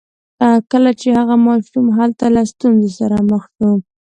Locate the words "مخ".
3.29-3.43